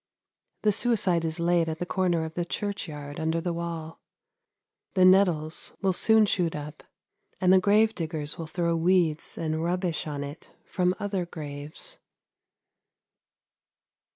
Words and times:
The 0.63 0.71
suicide 0.71 1.23
is 1.23 1.39
laid 1.39 1.67
in 1.69 1.75
the 1.77 1.85
corner 1.85 2.25
of 2.25 2.33
the 2.33 2.43
churchyard 2.43 3.19
under 3.19 3.39
the 3.39 3.53
wall. 3.53 4.01
The 4.95 5.05
nettles 5.05 5.73
will 5.79 5.93
soon 5.93 6.25
shoot 6.25 6.55
up, 6.55 6.81
and 7.39 7.53
the 7.53 7.59
grave 7.59 7.93
diggers 7.93 8.35
will 8.35 8.47
throw 8.47 8.75
weeds 8.75 9.37
and 9.37 9.63
rubbish 9.63 10.07
on 10.07 10.23
it 10.23 10.49
from 10.65 10.95
other 10.99 11.27
graves." 11.27 11.99